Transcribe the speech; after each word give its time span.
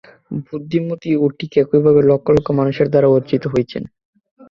বুদ্ধমূর্তিও 0.47 1.25
ঠিক 1.39 1.51
এইভাবেই 1.73 2.05
লক্ষ 2.11 2.25
লক্ষ 2.35 2.47
মানুষের 2.59 2.87
দ্বারা 2.91 3.07
অর্চিত 3.09 3.43
হইতেছেন। 3.47 3.83